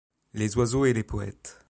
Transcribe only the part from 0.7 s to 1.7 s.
et les poètes